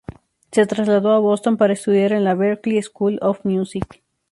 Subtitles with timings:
[0.51, 4.01] Se trasladó a Boston, para estudiar en la Berklee School of Music.